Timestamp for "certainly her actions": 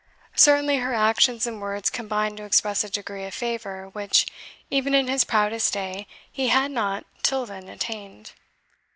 0.35-1.45